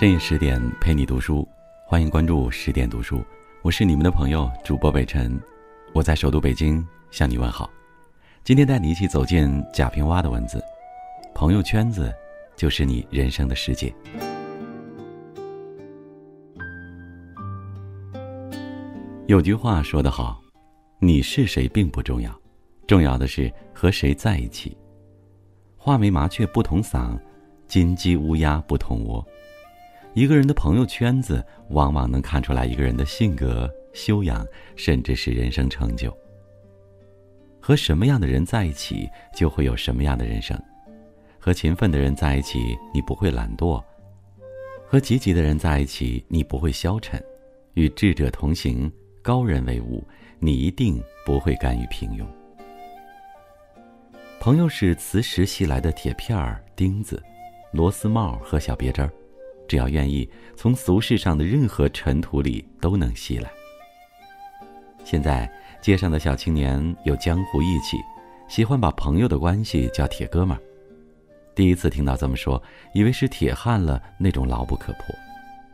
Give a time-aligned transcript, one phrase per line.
[0.00, 1.46] 深夜十点陪你读书，
[1.84, 3.22] 欢迎关注十点读书，
[3.60, 5.38] 我是你们的朋友主播北辰，
[5.92, 7.68] 我在首都北京向你问好。
[8.42, 10.58] 今天带你一起走进贾平凹的文字，
[11.34, 12.10] 朋友圈子
[12.56, 13.94] 就是你人生的世界。
[19.26, 20.40] 有句话说得好，
[20.98, 22.34] 你是谁并不重要，
[22.86, 24.74] 重要的是和谁在一起。
[25.76, 27.20] 画眉麻雀不同嗓，
[27.68, 29.22] 金鸡乌鸦不同窝。
[30.12, 36.16] 一个人的朋友圈子，往往能看出来一个人的性格、修养，甚至是人生成就。
[37.60, 40.60] 和什么样的人在一起，就会有什么样的人生。
[41.38, 43.82] 和勤奋的人在一起，你不会懒惰；
[44.84, 47.20] 和积极的人在一起，你不会消沉；
[47.74, 48.90] 与智者同行，
[49.22, 50.04] 高人为伍，
[50.40, 52.26] 你一定不会甘于平庸。
[54.40, 57.22] 朋友是磁石吸来的铁片儿、钉子、
[57.70, 59.12] 螺丝帽和小别针儿。
[59.70, 63.48] 只要愿意，从俗世上的任何尘土里都能吸来。
[65.04, 65.48] 现在
[65.80, 67.96] 街上的小青年有江湖义气，
[68.48, 70.60] 喜欢把朋友的关系叫铁哥们儿。
[71.54, 72.60] 第一次听到这么说，
[72.94, 75.14] 以为是铁汉了那种牢不可破。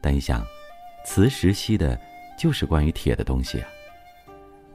[0.00, 0.46] 但一想，
[1.04, 2.00] 磁石吸的
[2.38, 3.66] 就是关于铁的东西啊。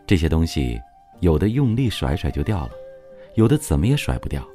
[0.05, 0.77] 这些东西，
[1.21, 2.71] 有的用力甩甩就掉了，
[3.35, 4.45] 有的怎么也甩不掉。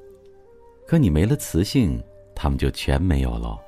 [0.86, 1.98] 可你没了磁性，
[2.34, 3.58] 它们就全没有喽。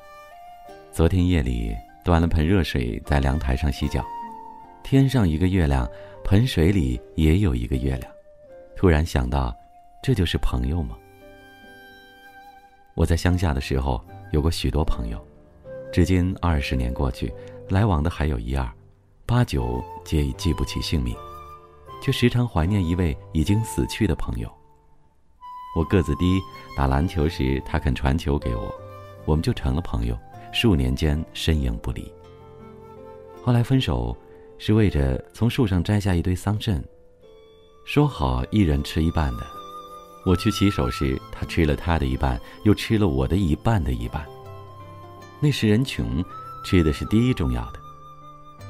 [0.92, 4.04] 昨天夜里端了盆热水在凉台上洗脚，
[4.82, 5.88] 天上一个月亮，
[6.22, 8.12] 盆水里也有一个月亮。
[8.76, 9.56] 突然想到，
[10.02, 10.94] 这就是朋友吗？
[12.94, 15.26] 我在乡下的时候有过许多朋友，
[15.90, 17.32] 至今二十年过去，
[17.70, 18.70] 来往的还有一二，
[19.24, 21.16] 八九皆已记不起姓名，
[22.02, 24.52] 却时常怀念一位已经死去的朋友。
[25.74, 26.38] 我个子低，
[26.76, 28.70] 打篮球时他肯传球给我，
[29.24, 30.14] 我们就成了朋友。
[30.52, 32.12] 数年间身影不离。
[33.42, 34.16] 后来分手，
[34.58, 36.80] 是为着从树上摘下一堆桑葚，
[37.84, 39.42] 说好一人吃一半的。
[40.24, 44.24] 我去洗手时，他吃了他的一半，又吃了我的一半的一半。
[45.40, 46.24] 那时人穷，
[46.64, 47.80] 吃的是第一重要的。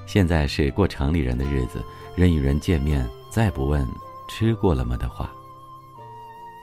[0.06, 1.84] 现在是过城里人的日子，
[2.16, 3.86] 人与人见面再不问
[4.28, 5.30] 吃过了吗的话。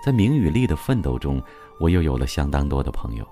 [0.03, 1.39] 在名与利的奋斗中，
[1.79, 3.27] 我又有了相当多的朋友。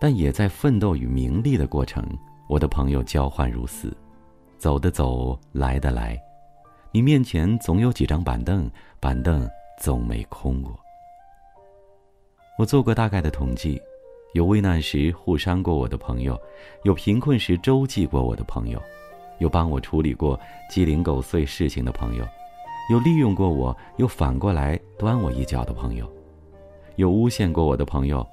[0.00, 2.02] 但也在奋斗与名利的过程，
[2.48, 3.94] 我的朋友交换如斯，
[4.56, 6.18] 走的走，来的来，
[6.90, 8.68] 你面前总有几张板凳，
[8.98, 9.46] 板凳
[9.78, 10.74] 总没空过。
[12.58, 13.78] 我做过大概的统计，
[14.32, 16.40] 有危难时互伤过我的朋友，
[16.84, 18.82] 有贫困时周济过我的朋友，
[19.38, 20.40] 有帮我处理过
[20.70, 22.26] 鸡零狗碎事情的朋友，
[22.90, 26.10] 有利用过我又反过来端我一脚的朋友，
[26.96, 28.26] 有诬陷过我的朋友。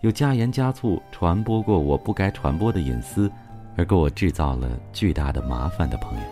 [0.00, 3.28] 有加盐加醋传播过我不该传播的隐私，
[3.76, 6.24] 而给我制造了巨大的麻烦的朋友。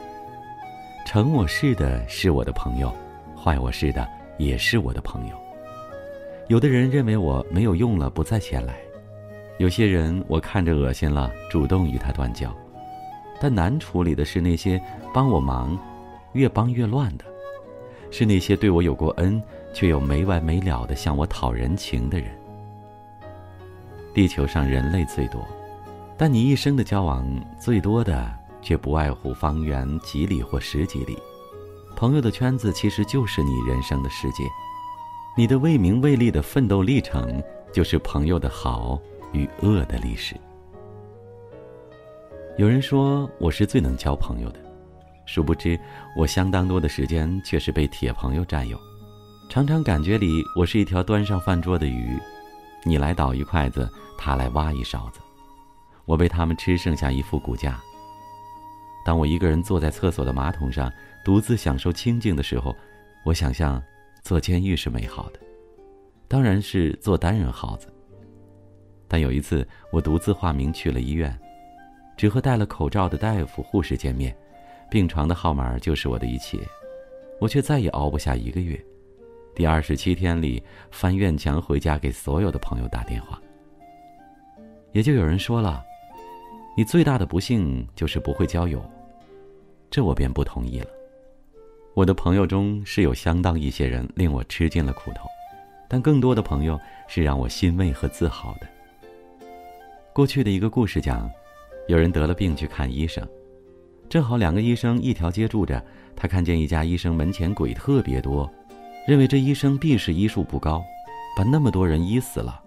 [1.04, 2.94] 成我事的是我的朋友，
[3.36, 4.06] 坏我事的
[4.38, 5.36] 也是我的朋友。
[6.46, 8.74] 有的人认为我没有用了，不再前来；
[9.58, 12.54] 有些人我看着恶心了，主动与他断交。
[13.40, 14.80] 但难处理的是那些
[15.12, 15.76] 帮我忙，
[16.34, 17.24] 越帮越乱的，
[18.12, 19.42] 是那些对我有过恩
[19.74, 22.28] 却又没完没了的向我讨人情的人。
[24.16, 25.46] 地球上人类最多，
[26.16, 27.28] 但你一生的交往
[27.60, 31.18] 最多的却不外乎方圆几里或十几里。
[31.94, 34.44] 朋友的圈子其实就是你人生的世界，
[35.36, 37.42] 你的为名为利的奋斗历程，
[37.74, 38.98] 就是朋友的好
[39.34, 40.34] 与恶的历史。
[42.56, 44.58] 有人说我是最能交朋友的，
[45.26, 45.78] 殊不知
[46.16, 48.78] 我相当多的时间却是被铁朋友占有，
[49.50, 52.18] 常常感觉里我是一条端上饭桌的鱼。
[52.86, 55.18] 你来倒一筷子，他来挖一勺子，
[56.04, 57.82] 我被他们吃剩下一副骨架。
[59.04, 60.90] 当我一个人坐在厕所的马桶上，
[61.24, 62.74] 独自享受清静的时候，
[63.24, 63.82] 我想象
[64.22, 65.40] 做监狱是美好的，
[66.28, 67.92] 当然是做单人耗子。
[69.08, 71.36] 但有一次，我独自化名去了医院，
[72.16, 74.36] 只和戴了口罩的大夫、护士见面，
[74.88, 76.58] 病床的号码就是我的一切，
[77.40, 78.80] 我却再也熬不下一个月。
[79.56, 83.40] 第二十七天里，翻院墙回家给所有的朋友打电话。
[84.92, 85.82] 也就有人说了
[86.76, 88.84] ：“你最大的不幸就是不会交友。”
[89.90, 90.88] 这我便不同意了。
[91.94, 95.26] 我的朋友中是有相当一些人令我吃尽了苦头，
[95.88, 96.78] 但更多的朋友
[97.08, 98.68] 是让我欣慰和自豪的。
[100.12, 101.30] 过去的一个故事讲，
[101.88, 103.26] 有人得了病去看医生，
[104.06, 105.82] 正好两个医生一条街住着，
[106.14, 108.52] 他看见一家医生门前鬼特别多。
[109.06, 110.84] 认为这医生必是医术不高，
[111.36, 112.60] 把那么多人医死了。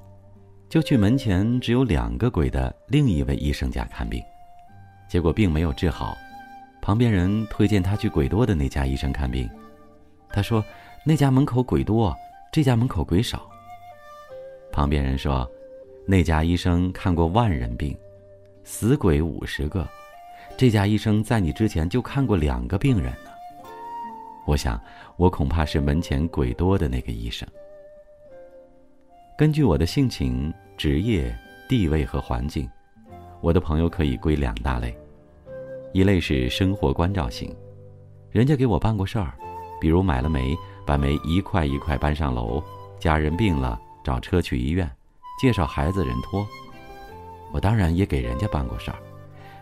[0.69, 4.24] 就去门前只有两个鬼的另一位医生家看病，
[5.09, 6.15] 结果并没有治好。
[6.81, 9.50] 旁边人推荐他去鬼多的那家医生看病，
[10.30, 10.63] 他说
[11.03, 12.15] 那家门口鬼多，
[12.53, 13.50] 这家门口鬼少。
[14.71, 15.45] 旁边人说，
[16.07, 17.97] 那家医生看过万人病，
[18.63, 19.85] 死鬼五十个，
[20.56, 23.12] 这家医生在你之前就看过两个病人。
[24.49, 24.81] 我想，
[25.15, 27.47] 我恐怕是门前鬼多的那个医生。
[29.37, 31.37] 根据我的性情、职业、
[31.67, 32.67] 地位和环境，
[33.41, 34.97] 我的朋友可以归两大类。
[35.93, 37.55] 一类是生活关照型，
[38.31, 39.37] 人家给我办过事儿，
[39.79, 42.59] 比如买了煤，把煤一块一块搬上楼；
[42.97, 44.87] 家人病了，找车去医院；
[45.39, 46.43] 介绍孩子人托。
[47.51, 48.97] 我当然也给人家办过事儿，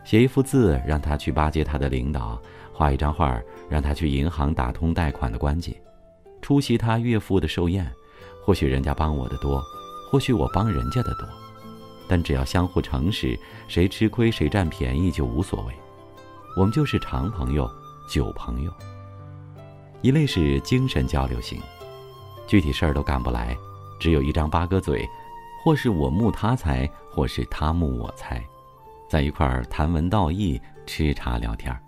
[0.05, 2.41] 写一幅字让他去巴结他的领导，
[2.77, 5.75] 画一张画让他去银行打通贷款的关节，
[6.43, 7.91] 出席他岳父的寿宴。
[8.45, 9.59] 或许人家帮我的多，
[10.11, 11.27] 或许我帮人家的多，
[12.07, 13.37] 但只要相互诚实，
[13.67, 15.73] 谁吃亏谁占便宜就无所谓。
[16.55, 17.67] 我们就是长朋友、
[18.07, 18.71] 久朋友。
[20.03, 21.59] 一类是精神交流型，
[22.45, 23.57] 具体事儿都干不来，
[23.99, 25.03] 只有一张八哥嘴，
[25.63, 28.41] 或是我慕他才，或是他慕我才，
[29.09, 31.81] 在一块儿谈文道义、吃茶聊天儿。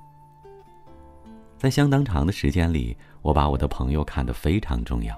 [1.59, 5.13] 在相当长的时间里，我把我的朋友看得非常重要。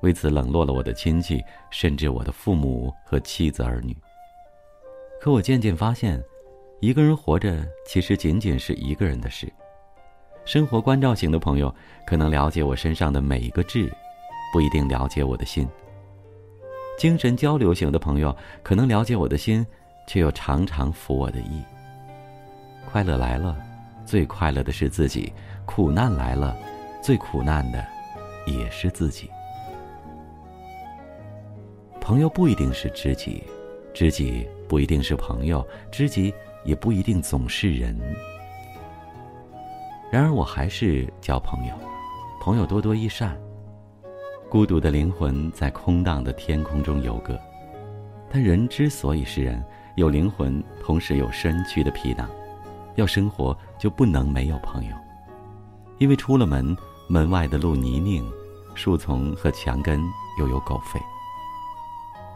[0.00, 1.40] 为此冷落了我的亲戚，
[1.70, 3.96] 甚至我的父母和妻子儿女。
[5.20, 6.20] 可我渐渐发现，
[6.80, 9.48] 一个人活着其实仅仅是一个人的事。
[10.44, 11.72] 生活关照型的朋友
[12.04, 13.92] 可能了解我身上的每一个痣，
[14.52, 15.68] 不一定了解我的心。
[16.98, 19.64] 精神交流型的朋友可能了解我的心，
[20.08, 21.62] 却又常常服我的意。
[22.90, 23.56] 快乐来了，
[24.04, 25.32] 最快乐的是自己；
[25.64, 26.56] 苦难来了，
[27.02, 27.84] 最苦难的
[28.46, 29.30] 也是自己。
[32.00, 33.42] 朋友不一定是知己，
[33.94, 36.34] 知己不一定是朋友，知己
[36.64, 37.96] 也不一定总是人。
[40.10, 41.74] 然而，我还是交朋友，
[42.40, 43.38] 朋友多多益善。
[44.48, 47.38] 孤独的灵魂在空荡的天空中游个，
[48.28, 49.62] 但人之所以是人，
[49.94, 52.28] 有灵魂，同时有身躯的皮囊，
[52.96, 54.96] 要生活就不能没有朋友，
[56.00, 56.74] 因为出了门，
[57.08, 58.24] 门外的路泥泞，
[58.74, 60.02] 树丛和墙根
[60.38, 60.98] 又有狗吠。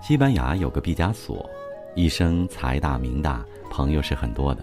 [0.03, 1.49] 西班牙有个毕加索，
[1.97, 4.63] 一生财大名大，朋友是很多的，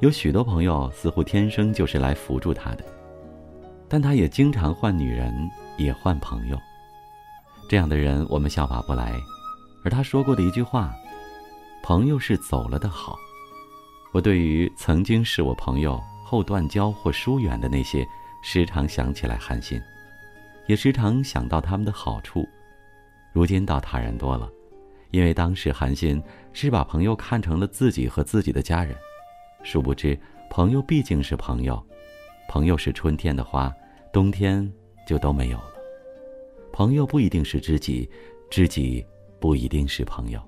[0.00, 2.84] 有许多朋友似乎天生就是来扶助他的。
[3.88, 5.34] 但他也经常换女人，
[5.78, 6.58] 也换朋友。
[7.70, 9.18] 这样的人我们效法不来。
[9.82, 10.92] 而他说过的一句话
[11.82, 13.16] ：“朋友是走了的好。”
[14.12, 15.98] 我对于曾经是我朋友
[16.30, 18.06] 后断交或疏远的那些，
[18.40, 19.82] 时常想起来寒心，
[20.68, 22.48] 也时常想到他们的好处。
[23.32, 24.48] 如今倒坦然多了，
[25.10, 26.22] 因为当时寒心
[26.52, 28.96] 是把朋友看成了自己和自己的家人，
[29.64, 30.16] 殊不知
[30.48, 31.84] 朋友毕竟是朋友，
[32.48, 33.74] 朋友是春天的花，
[34.12, 34.72] 冬天
[35.04, 35.64] 就都没有了。
[36.72, 38.08] 朋友不一定是知己，
[38.48, 39.04] 知己
[39.40, 40.40] 不一定是朋友，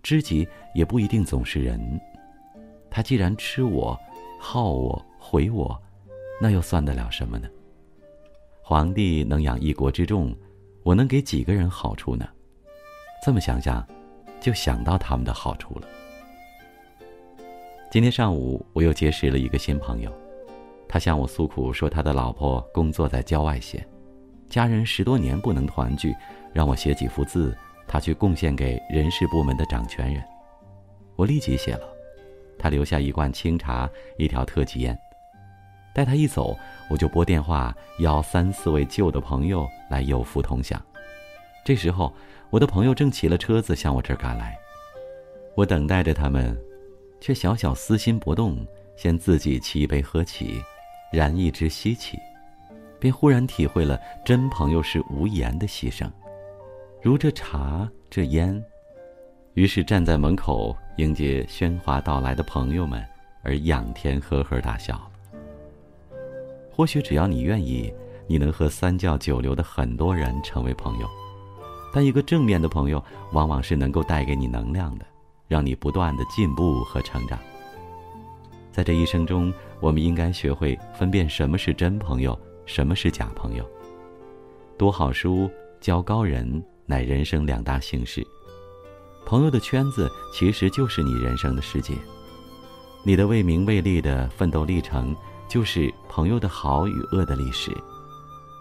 [0.00, 0.46] 知己
[0.76, 2.00] 也不一定总是人。
[2.88, 3.98] 他既然吃我、
[4.38, 5.80] 耗我、毁我，
[6.38, 7.48] 那又算得了什么呢？
[8.60, 10.36] 皇帝能养一国之众。
[10.82, 12.28] 我能给几个人好处呢？
[13.24, 13.82] 这么想想，
[14.38, 15.88] 就想到他们的好处了。
[17.90, 20.12] 今天上午，我又结识了一个新朋友，
[20.86, 23.82] 他向我诉苦说，他的老婆工作在郊外县，
[24.50, 26.14] 家人十多年不能团聚，
[26.52, 27.56] 让我写几幅字，
[27.88, 30.22] 他去贡献给人事部门的掌权人。
[31.16, 31.88] 我立即写了，
[32.58, 34.94] 他留下一罐清茶，一条特级烟。
[35.94, 36.58] 待他一走，
[36.90, 40.82] 我就拨电话邀三四位旧的朋友来有福同享。
[41.64, 42.12] 这时候，
[42.50, 44.58] 我的朋友正骑了车子向我这儿赶来，
[45.54, 46.54] 我等待着他们，
[47.20, 50.60] 却小小私心不动，先自己沏一杯喝起，
[51.12, 52.18] 然一支吸起，
[52.98, 56.10] 便忽然体会了真朋友是无言的牺牲，
[57.00, 58.62] 如这茶这烟，
[59.54, 63.02] 于是站在门口迎接喧哗到来的朋友们，
[63.42, 65.00] 而仰天呵呵大笑。
[66.76, 67.94] 或许只要你愿意，
[68.26, 71.08] 你能和三教九流的很多人成为朋友。
[71.92, 73.00] 但一个正面的朋友，
[73.30, 75.06] 往往是能够带给你能量的，
[75.46, 77.38] 让你不断的进步和成长。
[78.72, 83.64] 在这一生中，我们应该学会分辨什么是真朋友，什么是假朋友。
[84.76, 85.48] 读好书，
[85.80, 88.26] 交高人，乃人生两大幸事。
[89.24, 91.94] 朋友的圈子其实就是你人生的世界，
[93.04, 95.14] 你的为名为利的奋斗历程。
[95.48, 97.70] 就是朋友的好与恶的历史，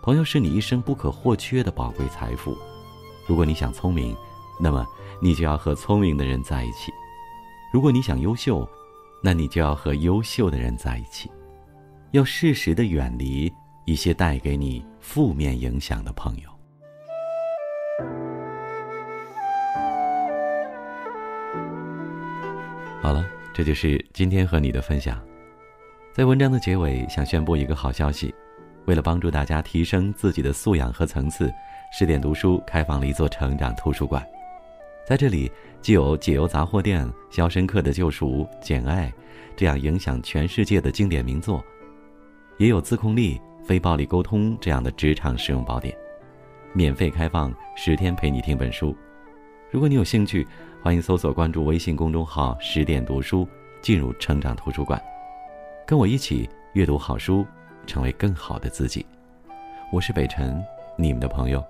[0.02, 2.56] 朋友是你一生不可或缺的宝贵财富。
[3.26, 4.16] 如果你想聪明，
[4.60, 4.86] 那么
[5.22, 6.92] 你就要和聪明的人在一起；
[7.72, 8.68] 如果你想优秀，
[9.24, 11.32] 那你就要和优秀的人在一起。
[12.12, 13.52] 要适时的远离
[13.86, 16.50] 一些带给你负面影响的朋友。
[23.02, 25.20] 好了，这就是今天和你的分享。
[26.14, 28.32] 在文章的结尾，想宣布一个好消息：
[28.86, 31.52] 为了帮助大家提升自己的素养和层次，
[31.92, 34.24] 十点读书开放了一座成长图书馆。
[35.08, 35.52] 在这里，
[35.82, 39.08] 既有《解忧杂货店》《肖申克的救赎》《简爱》
[39.56, 41.66] 这样影响全世界的经典名作，
[42.58, 45.98] 也有《自控力》《非暴力沟通》这样的职场实用宝典，
[46.74, 48.96] 免费开放十天陪你听本书。
[49.72, 50.46] 如果你有兴趣，
[50.84, 53.48] 欢迎搜索关注微信公众号“十点读书”，
[53.82, 55.02] 进入成长图书馆，
[55.86, 57.46] 跟我一起阅读好书，
[57.86, 59.06] 成为更好的自己。
[59.92, 60.64] 我是北辰，
[60.98, 61.62] 你们的朋友。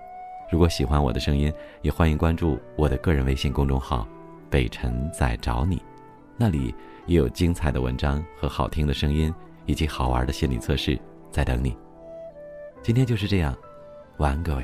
[0.51, 1.51] 如果喜欢我的声音，
[1.81, 4.07] 也欢迎关注我的个人微信公众号
[4.51, 5.81] “北辰在找你”，
[6.37, 6.73] 那里
[7.07, 9.33] 也有精彩的文章和好听的声音，
[9.65, 10.97] 以及好玩的心理测试
[11.31, 11.75] 在等你。
[12.83, 13.57] 今天就是这样，
[14.17, 14.63] 晚安，各位。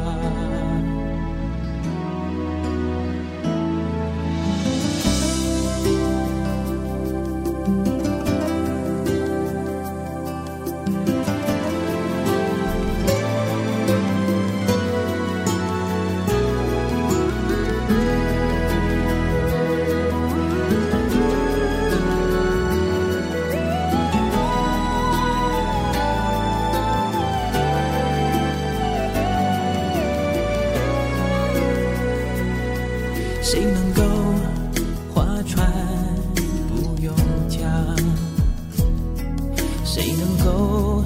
[40.43, 41.03] 够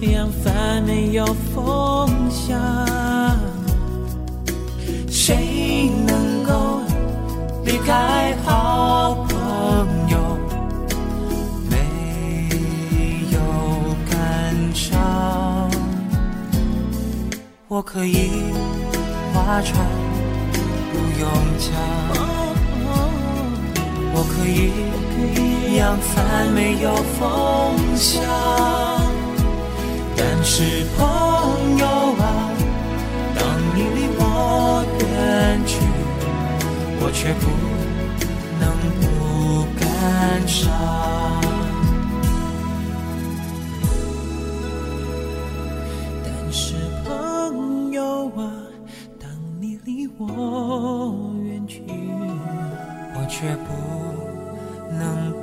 [0.00, 2.58] 扬帆没有风向？
[5.08, 6.80] 谁能够
[7.64, 10.18] 离开好朋友
[11.68, 11.76] 没
[13.32, 13.38] 有
[14.10, 15.70] 感伤？
[17.68, 18.30] 我可以
[19.34, 19.86] 划船。
[20.90, 21.28] 不用
[21.58, 21.68] 桨，
[24.14, 24.56] 我可以
[25.88, 28.22] 扬帆没有风向，
[30.14, 32.50] 但是朋友啊，
[33.34, 33.42] 当
[33.74, 35.80] 你离我远去，
[37.00, 37.48] 我却不
[38.60, 40.60] 能不感伤。
[46.22, 46.74] 但是
[47.06, 48.52] 朋友啊，
[49.18, 51.82] 当你离我远去。
[53.14, 53.72] 我却不
[54.94, 55.37] 能。